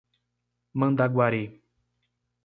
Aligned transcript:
Mandaguari 0.79 1.43